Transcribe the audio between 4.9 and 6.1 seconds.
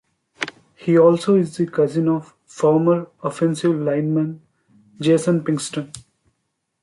Jason Pinkston.